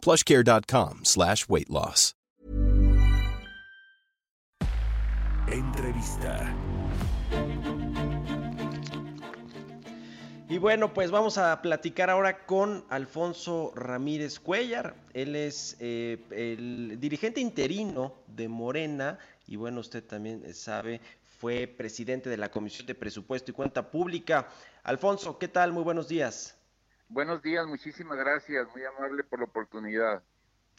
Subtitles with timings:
[0.00, 2.14] plushcare.com slash weight loss.
[5.50, 6.54] Entrevista.
[10.48, 14.96] Y bueno, pues vamos a platicar ahora con Alfonso Ramírez Cuellar.
[15.14, 21.00] Él es eh, el dirigente interino de Morena y bueno, usted también sabe,
[21.38, 24.48] fue presidente de la Comisión de Presupuesto y Cuenta Pública.
[24.82, 25.72] Alfonso, ¿qué tal?
[25.72, 26.59] Muy buenos días.
[27.12, 30.22] Buenos días, muchísimas gracias, muy amable por la oportunidad.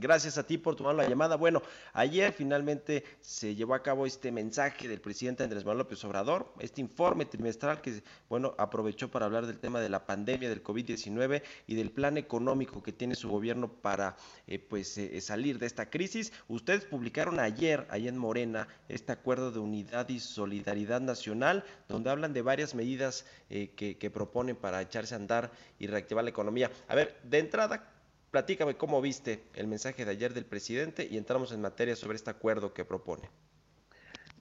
[0.00, 1.34] Gracias a ti por tomar la llamada.
[1.34, 1.60] Bueno,
[1.92, 6.80] ayer finalmente se llevó a cabo este mensaje del presidente Andrés Manuel López Obrador, este
[6.80, 11.74] informe trimestral que, bueno, aprovechó para hablar del tema de la pandemia del COVID-19 y
[11.74, 16.32] del plan económico que tiene su gobierno para, eh, pues, eh, salir de esta crisis.
[16.46, 22.32] Ustedes publicaron ayer, ahí en Morena, este acuerdo de unidad y solidaridad nacional, donde hablan
[22.32, 26.70] de varias medidas eh, que proponen para echarse a andar y reactivar la economía.
[26.86, 27.97] A ver, de entrada,
[28.30, 32.30] Platícame cómo viste el mensaje de ayer del presidente y entramos en materia sobre este
[32.30, 33.30] acuerdo que propone.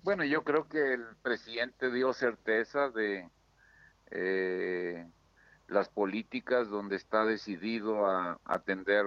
[0.04, 3.30] Bueno, yo creo que el presidente dio certeza de
[4.12, 5.08] eh,
[5.68, 9.06] las políticas donde está decidido a atender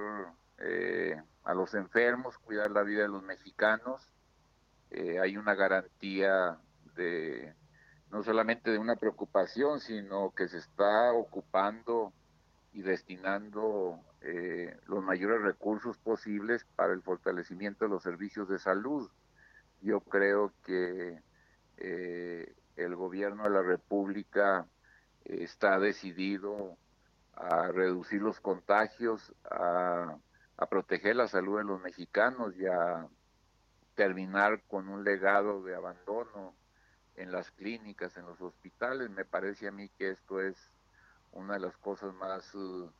[0.58, 4.02] eh, a los enfermos, cuidar la vida de los mexicanos.
[4.90, 6.58] Eh, hay una garantía
[6.96, 7.54] de
[8.10, 12.12] no solamente de una preocupación, sino que se está ocupando
[12.72, 19.10] y destinando eh, los mayores recursos posibles para el fortalecimiento de los servicios de salud.
[19.80, 21.22] Yo creo que
[21.78, 24.66] eh, el gobierno de la República
[25.24, 26.76] está decidido
[27.34, 30.16] a reducir los contagios, a,
[30.56, 33.06] a proteger la salud de los mexicanos y a
[33.94, 36.54] terminar con un legado de abandono
[37.16, 39.10] en las clínicas, en los hospitales.
[39.10, 40.56] Me parece a mí que esto es
[41.32, 42.90] una de las cosas más uh,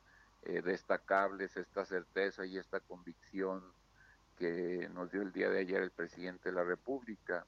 [0.43, 3.63] eh, destacables, esta certeza y esta convicción
[4.39, 7.45] que nos dio el día de ayer el presidente de la República.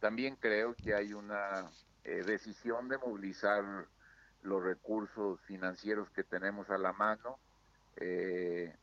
[0.00, 1.70] También creo que hay una
[2.02, 3.62] eh, decisión de movilizar
[4.40, 7.38] los recursos financieros que tenemos a la mano.
[7.96, 8.74] Eh,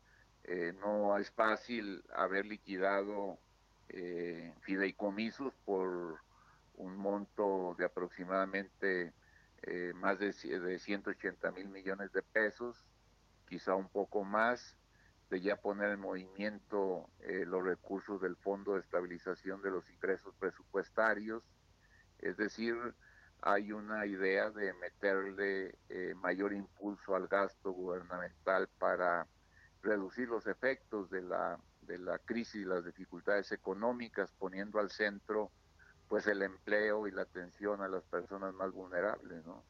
[0.79, 3.37] no es fácil haber liquidado
[4.61, 6.19] fideicomisos por
[6.75, 9.13] un monto de aproximadamente
[9.95, 12.85] más de, de 180 mil millones de pesos
[13.51, 14.77] quizá un poco más,
[15.29, 20.33] de ya poner en movimiento eh, los recursos del Fondo de Estabilización de los Ingresos
[20.39, 21.43] Presupuestarios.
[22.19, 22.77] Es decir,
[23.41, 29.27] hay una idea de meterle eh, mayor impulso al gasto gubernamental para
[29.81, 35.51] reducir los efectos de la, de la crisis y las dificultades económicas, poniendo al centro
[36.07, 39.65] pues el empleo y la atención a las personas más vulnerables, ¿no?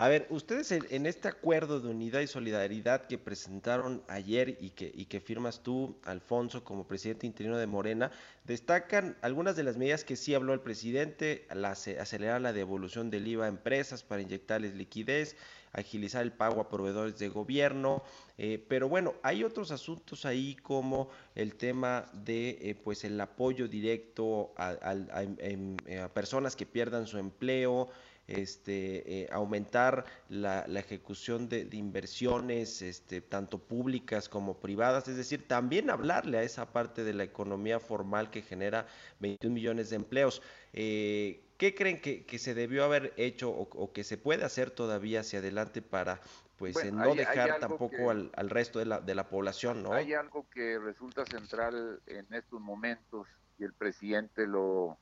[0.00, 4.90] A ver, ustedes en, este acuerdo de unidad y solidaridad que presentaron ayer y que,
[4.94, 8.10] y que firmas tú, Alfonso, como presidente interino de Morena,
[8.46, 13.28] destacan algunas de las medidas que sí habló el presidente, la, acelerar la devolución del
[13.28, 15.36] IVA a empresas para inyectarles liquidez,
[15.72, 18.02] agilizar el pago a proveedores de gobierno,
[18.38, 23.68] eh, pero bueno, hay otros asuntos ahí como el tema de eh, pues el apoyo
[23.68, 27.90] directo a, a personas que pierdan su empleo,
[28.30, 35.90] este, eh, aumentar la, ejecución de, inversiones, este, tanto públicas como privadas, es decir, también
[35.90, 38.86] hablarle a esa parte de la economía formal que genera
[39.20, 40.42] 21 millones de empleos.
[40.72, 45.40] Eh, ¿Qué creen que, se debió haber hecho o, que se puede hacer todavía hacia
[45.40, 46.20] adelante para
[46.56, 49.92] pues no dejar tampoco al, resto de la, de la población, ¿no?
[49.92, 53.26] Hay algo que resulta central en estos momentos
[53.58, 54.96] y el presidente lo,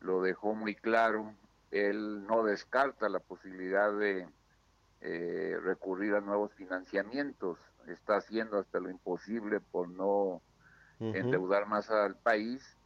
[0.00, 1.34] lo dejó muy claro
[1.70, 4.26] él no descarta la posibilidad de
[5.00, 10.42] eh, recurrir a nuevos financiamientos, está haciendo hasta lo imposible por no
[11.00, 12.76] endeudar más al país,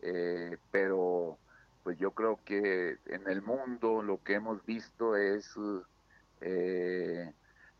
[0.00, 1.36] eh, pero
[1.82, 5.54] pues yo creo que en el mundo lo que hemos visto es
[6.40, 7.30] eh,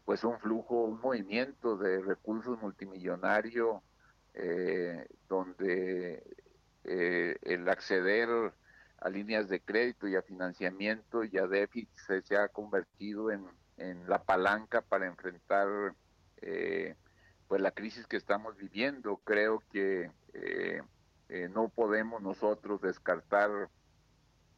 [0.04, 3.82] pues un flujo, un movimiento de recursos multimillonario
[5.28, 6.22] donde
[6.84, 8.52] el acceder
[9.00, 11.88] a líneas de crédito y a financiamiento y a déficit
[12.24, 13.46] se, ha convertido en,
[14.08, 15.68] la palanca para enfrentar
[16.38, 16.96] eh,
[17.46, 19.18] pues la crisis que estamos viviendo.
[19.18, 20.82] Creo que eh,
[21.28, 23.70] eh, no podemos nosotros descartar,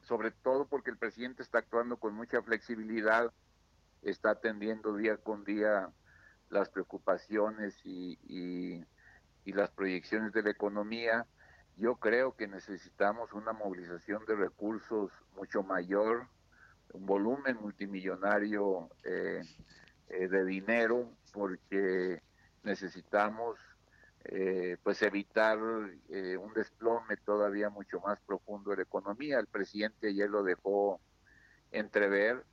[0.01, 3.31] sobre todo porque el presidente está actuando con mucha flexibilidad,
[4.01, 5.91] está atendiendo día con día
[6.49, 8.19] las preocupaciones y,
[9.45, 11.27] y las proyecciones de la economía.
[11.81, 16.27] Yo creo que necesitamos una movilización de recursos mucho mayor,
[16.93, 19.41] un volumen multimillonario eh,
[20.11, 22.21] eh, de dinero, porque
[22.65, 23.59] necesitamos
[24.25, 29.38] eh, pues evitar un desplome todavía mucho más profundo de la economía.
[29.38, 31.00] El presidente ayer lo dejó
[31.71, 32.44] entrever,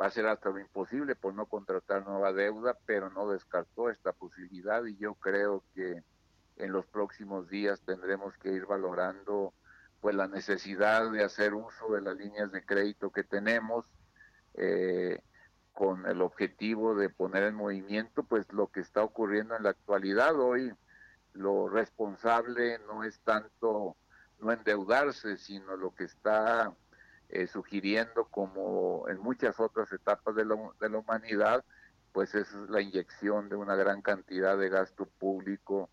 [0.00, 4.12] va a ser hasta lo imposible por no contratar nueva deuda, pero no descartó esta
[4.12, 6.02] posibilidad y yo creo que
[6.56, 9.52] en los próximos días tendremos que ir valorando
[10.00, 13.86] pues la necesidad de hacer uso de las líneas de crédito que tenemos
[14.54, 15.20] eh,
[15.72, 20.38] con el objetivo de poner en movimiento pues lo que está ocurriendo en la actualidad.
[20.38, 20.72] Hoy
[21.32, 23.96] lo responsable no es tanto
[24.38, 26.72] no endeudarse sino lo que está
[27.28, 31.64] eh, sugiriendo como en muchas otras etapas de la, de la humanidad
[32.12, 35.90] pues es la inyección de una gran cantidad de gasto público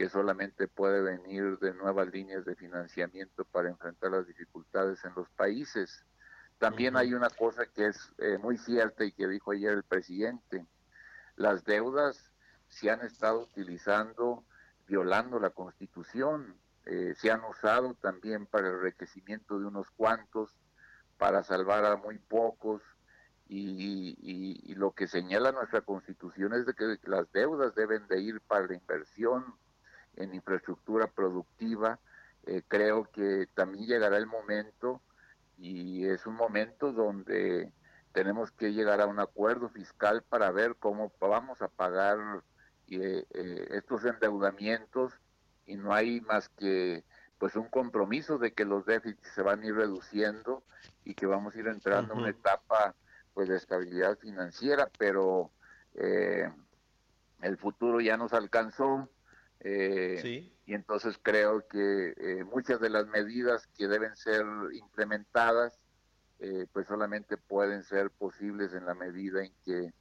[0.00, 5.28] que solamente puede venir de nuevas líneas de financiamiento para enfrentar las dificultades en los
[5.28, 6.06] países.
[6.58, 10.64] También hay una cosa que es eh, muy cierta y que dijo ayer el presidente.
[11.36, 12.32] Las deudas
[12.68, 14.42] se han estado utilizando
[14.88, 16.56] violando la constitución,
[16.86, 20.56] eh, se han usado también para el enriquecimiento de unos cuantos,
[21.18, 22.80] para salvar a muy pocos,
[23.48, 28.40] y, y, lo que señala nuestra constitución es de que las deudas deben de ir
[28.40, 29.44] para la inversión
[30.16, 31.98] en infraestructura productiva.
[32.46, 35.00] Eh, creo que también llegará el momento
[35.58, 37.72] y es un momento donde
[38.12, 42.42] tenemos que llegar a un acuerdo fiscal para ver cómo vamos a pagar
[42.88, 45.12] eh, eh, estos endeudamientos
[45.66, 47.04] y no hay más que
[47.38, 50.62] pues un compromiso de que los déficits se van a ir reduciendo
[51.04, 52.94] y que vamos a ir entrando en una etapa
[53.32, 55.50] pues de estabilidad financiera pero
[57.42, 59.08] el futuro ya nos alcanzó
[59.60, 65.78] eh, y entonces creo que eh, muchas de las medidas que deben ser implementadas,
[66.38, 69.92] eh, pues solamente pueden ser posibles en la medida en que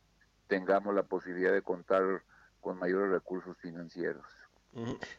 [0.48, 2.24] tengamos la posibilidad de contar
[2.62, 4.26] con mayores recursos financieros.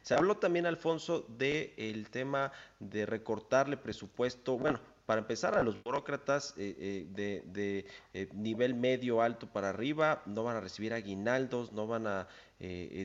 [0.03, 4.81] Se habló también, Alfonso, del el tema de recortarle presupuesto, bueno,
[5.11, 10.45] para empezar, a los burócratas eh, eh, de, eh, nivel medio alto para arriba no
[10.45, 12.29] van a recibir aguinaldos, no van a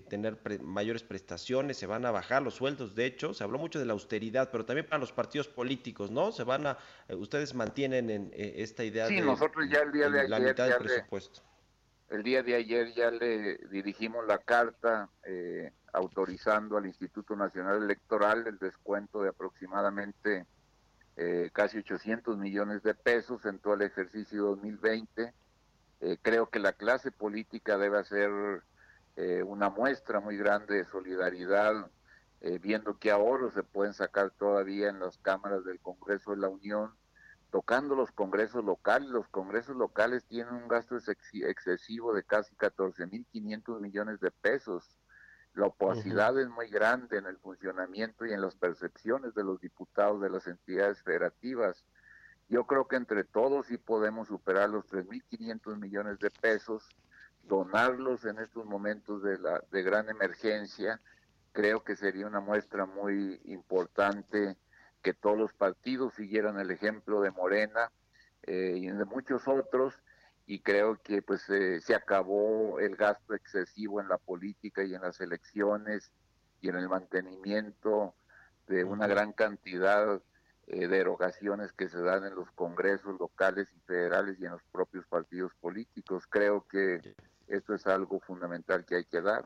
[0.07, 2.93] tener mayores prestaciones, se van a bajar los sueldos.
[2.93, 6.31] De hecho, se habló mucho de la austeridad, pero también para los partidos políticos, ¿no?
[6.31, 6.77] Se van a,
[7.09, 10.77] ustedes mantienen en esta idea sí, de nosotros ya el día de la mitad del
[10.77, 11.41] presupuesto.
[12.09, 15.09] El día de ayer ya le dirigimos la carta
[15.93, 20.45] autorizando al Instituto Nacional Electoral el descuento de aproximadamente
[21.17, 25.33] eh, casi 800 millones de pesos en todo el ejercicio 2020.
[26.01, 28.29] Eh, creo que la clase política debe hacer
[29.15, 31.89] eh, una muestra muy grande de solidaridad,
[32.61, 36.93] viendo que ahorros se pueden sacar todavía en las cámaras del Congreso de la Unión,
[37.55, 39.07] tocando los congresos locales.
[39.07, 44.97] Los congresos locales tienen un gasto excesivo de casi 14.500 millones de pesos
[45.53, 50.19] la opacidad es muy grande en el funcionamiento y en las percepciones de los diputados
[50.19, 51.85] de las entidades federativas.
[52.49, 56.89] Yo creo que entre todos sí podemos superar los 3.500 millones de pesos,
[57.43, 60.99] donarlos en estos momentos de, la, de gran emergencia.
[61.53, 64.57] Creo que sería una muestra muy importante
[65.05, 67.91] que todos los partidos siguieran el ejemplo de Morena
[68.41, 69.93] eh, y de muchos otros
[70.47, 75.03] y creo que pues eh, se acabó el gasto excesivo en la política y en
[75.03, 76.11] las elecciones
[76.59, 78.15] y en el mantenimiento
[78.65, 80.19] de una gran cantidad
[80.65, 84.63] eh, de erogaciones que se dan en los congresos locales y federales y en los
[84.71, 86.25] propios partidos políticos.
[86.27, 87.13] Creo que
[87.47, 89.45] esto es algo fundamental que hay que dar.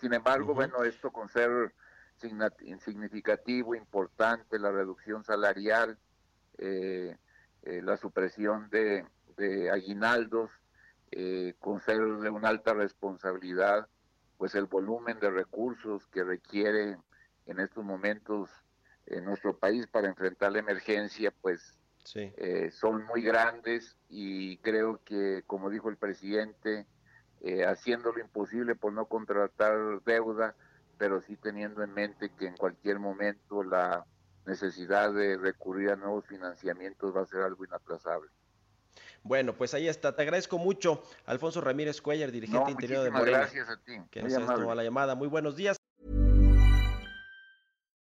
[0.00, 1.72] Sin embargo, bueno, esto con ser
[2.18, 5.98] significativo, importante, la reducción salarial,
[6.58, 7.16] eh,
[7.62, 9.04] la supresión de
[9.36, 10.50] de aguinaldos,
[11.10, 13.88] eh, con ser de una alta responsabilidad,
[14.38, 16.98] pues el volumen de recursos que requiere
[17.46, 18.50] en estos momentos
[19.06, 21.78] en nuestro país para enfrentar la emergencia, pues
[22.14, 26.86] eh, son muy grandes y creo que, como dijo el presidente,
[27.40, 30.54] eh, haciendo lo imposible por no contratar deuda,
[30.98, 34.04] pero sí teniendo en mente que en cualquier momento la
[34.46, 38.30] necesidad de recurrir a nuevos financiamientos va a ser algo inaplazable.
[39.22, 40.14] Bueno, pues ahí está.
[40.14, 43.38] Te agradezco mucho, Alfonso Ramírez Cuellar, dirigente interior de Morena.
[43.38, 43.98] Gracias a ti.
[44.10, 45.14] Que nos has tomado la llamada.
[45.14, 45.76] Muy buenos días.